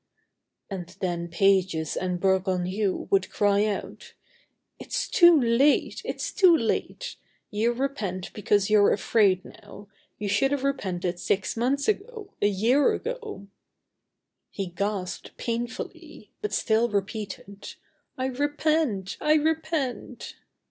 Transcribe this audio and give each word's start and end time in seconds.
And 0.67 0.95
then 0.99 1.27
Pages 1.27 1.95
and 1.95 2.19
Bergounhoux 2.19 3.07
would 3.11 3.29
cry 3.29 3.65
out: 3.65 4.13
"It's 4.79 5.07
too 5.07 5.39
late! 5.39 6.01
It's 6.03 6.31
too 6.31 6.57
late! 6.57 7.17
You 7.51 7.71
repent 7.71 8.33
because 8.33 8.67
you're 8.67 8.91
afraid 8.93 9.45
now; 9.45 9.89
you 10.17 10.27
should 10.27 10.51
have 10.53 10.63
repented 10.63 11.19
six 11.19 11.55
months 11.55 11.87
ago, 11.87 12.33
a 12.41 12.47
year 12.47 12.93
ago." 12.93 13.45
He 14.49 14.65
gasped 14.65 15.37
painfully, 15.37 16.31
but 16.41 16.51
still 16.51 16.89
repeated: 16.89 17.75
"I 18.17 18.25
repent! 18.25 19.17
I 19.21 19.35
repent!" 19.35 20.33